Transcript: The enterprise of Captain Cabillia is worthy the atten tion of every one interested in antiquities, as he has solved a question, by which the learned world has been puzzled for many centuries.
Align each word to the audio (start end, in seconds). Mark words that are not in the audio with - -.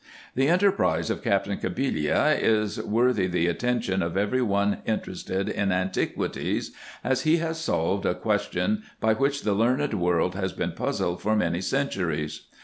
The 0.33 0.47
enterprise 0.47 1.11
of 1.11 1.21
Captain 1.21 1.59
Cabillia 1.59 2.35
is 2.41 2.81
worthy 2.81 3.27
the 3.27 3.45
atten 3.47 3.81
tion 3.81 4.01
of 4.01 4.17
every 4.17 4.41
one 4.41 4.79
interested 4.87 5.47
in 5.47 5.71
antiquities, 5.71 6.71
as 7.03 7.21
he 7.21 7.37
has 7.37 7.59
solved 7.59 8.07
a 8.07 8.15
question, 8.15 8.81
by 8.99 9.13
which 9.13 9.43
the 9.43 9.53
learned 9.53 9.93
world 9.93 10.33
has 10.33 10.53
been 10.53 10.71
puzzled 10.71 11.21
for 11.21 11.35
many 11.35 11.61
centuries. 11.61 12.47